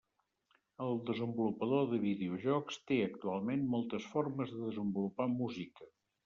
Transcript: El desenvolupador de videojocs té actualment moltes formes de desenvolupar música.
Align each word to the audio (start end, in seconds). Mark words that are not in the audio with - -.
El 0.85 0.95
desenvolupador 1.09 1.85
de 1.91 1.99
videojocs 2.05 2.79
té 2.93 2.97
actualment 3.09 3.67
moltes 3.75 4.09
formes 4.15 4.55
de 4.57 4.63
desenvolupar 4.65 5.29
música. 5.37 5.93